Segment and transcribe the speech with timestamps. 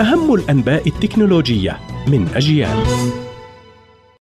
[0.00, 2.76] أهم الأنباء التكنولوجية من أجيال.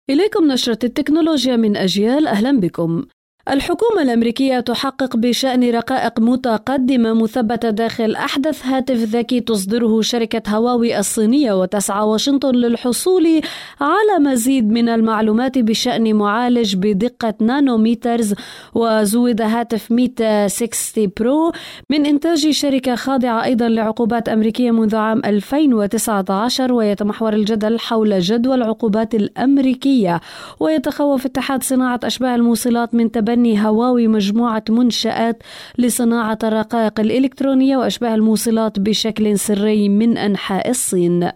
[0.10, 3.06] إليكم نشرة التكنولوجيا من أجيال أهلا بكم.
[3.50, 11.54] الحكومة الأمريكية تحقق بشأن رقائق متقدمة مثبتة داخل أحدث هاتف ذكي تصدره شركة هواوي الصينية
[11.54, 13.42] وتسعى واشنطن للحصول
[13.82, 18.34] على مزيد من المعلومات بشأن معالج بدقة nanometers.
[18.76, 21.52] وزود هاتف Mate 60 Pro
[21.90, 29.16] من إنتاج شركة خاضعة أيضا لعقوبات أمريكية منذ عام 2019 ويتمحور الجدل حول جدوى العقوبات
[29.16, 30.22] الأمريكية.
[30.60, 35.44] ويتخوف اتحاد صناعة أشباه الموصلات من تبني تبني هواوي مجموعة منشآت
[35.78, 41.30] لصناعة الرقائق الإلكترونية وأشباه الموصلات بشكل سري من أنحاء الصين.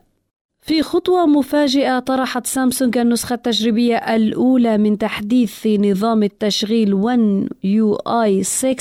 [0.61, 8.43] في خطوة مفاجئة طرحت سامسونج النسخة التجريبية الأولى من تحديث نظام التشغيل 1 يو اي
[8.43, 8.75] 6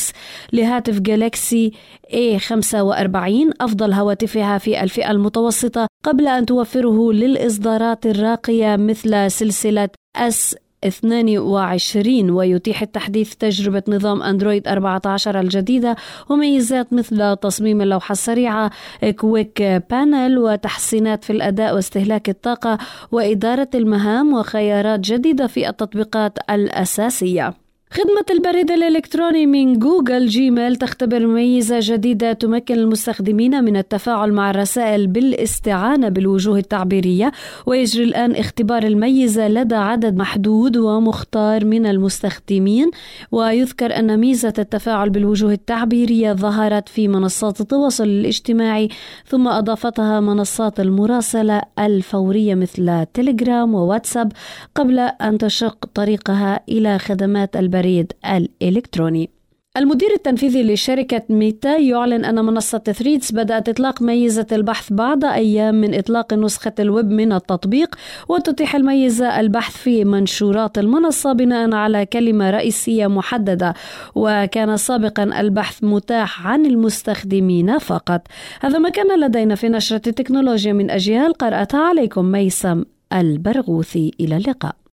[0.52, 1.72] لهاتف Galaxy
[2.06, 12.30] A45 أفضل هواتفها في الفئة المتوسطة قبل أن توفره للإصدارات الراقية مثل سلسلة S 22
[12.30, 15.96] ويتيح التحديث تجربة نظام أندرويد 14 الجديدة
[16.28, 18.70] وميزات مثل تصميم اللوحة السريعة
[19.16, 22.78] Quick Panel وتحسينات في الأداء واستهلاك الطاقة
[23.12, 27.67] وإدارة المهام وخيارات جديدة في التطبيقات الأساسية.
[27.90, 35.06] خدمة البريد الإلكتروني من جوجل جيميل تختبر ميزة جديدة تمكن المستخدمين من التفاعل مع الرسائل
[35.06, 37.32] بالاستعانة بالوجوه التعبيرية
[37.66, 42.90] ويجري الآن اختبار الميزة لدى عدد محدود ومختار من المستخدمين.
[43.32, 48.88] ويذكر أن ميزة التفاعل بالوجوه التعبيرية ظهرت في منصات التواصل الاجتماعي
[49.26, 54.32] ثم أضافتها منصات المراسلة الفورية مثل تليجرام وواتساب
[54.74, 59.30] قبل أن تشق طريقها إلى خدمات البريد البريد الإلكتروني.
[59.76, 65.94] المدير التنفيذي لشركة ميتا يعلن أن منصة Threads بدأت إطلاق ميزة البحث بعد أيام من
[65.94, 67.94] إطلاق نسخة الويب من التطبيق
[68.28, 73.74] وتتيح الميزة البحث في منشورات المنصة بناء على كلمة رئيسية محددة
[74.14, 78.22] وكان سابقا البحث متاح عن المستخدمين فقط.
[78.60, 81.32] هذا ما كان لدينا في نشرة التكنولوجيا من أجيال.
[81.32, 84.10] قرأتها عليكم ميسم البرغوثي.
[84.20, 84.87] إلى اللقاء.